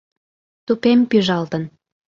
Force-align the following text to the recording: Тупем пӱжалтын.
Тупем 0.65 0.99
пӱжалтын. 1.09 1.63